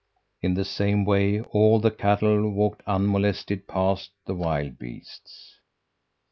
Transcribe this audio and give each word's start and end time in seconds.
In 0.41 0.55
the 0.55 0.65
same 0.65 1.05
way 1.05 1.41
all 1.41 1.79
the 1.79 1.91
cattle 1.91 2.49
walked 2.49 2.81
unmolested 2.87 3.67
past 3.67 4.09
the 4.25 4.33
wild 4.33 4.79
beasts. 4.79 5.59